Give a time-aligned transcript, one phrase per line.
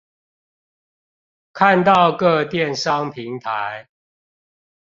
[1.53, 3.87] 看到各電商平台